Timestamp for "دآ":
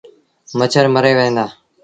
1.37-1.45